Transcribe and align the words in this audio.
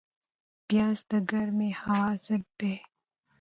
پیاز 0.67 0.99
د 1.11 1.13
ګرمې 1.31 1.69
هوا 1.81 2.07
ضد 2.25 2.45
دی 2.59 2.75